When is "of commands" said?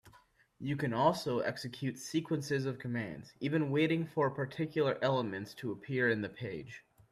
2.65-3.35